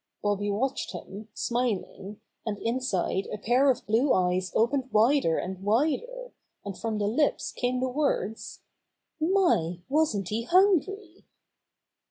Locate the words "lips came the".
7.05-7.87